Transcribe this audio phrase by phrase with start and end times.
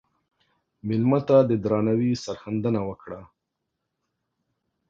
[0.87, 3.21] مېلمه ته د درناوي سرښندنه وکړه.